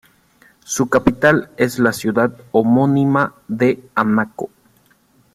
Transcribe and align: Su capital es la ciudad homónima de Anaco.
Su 0.65 0.89
capital 0.89 1.51
es 1.57 1.77
la 1.77 1.93
ciudad 1.93 2.35
homónima 2.51 3.35
de 3.47 3.87
Anaco. 3.93 4.49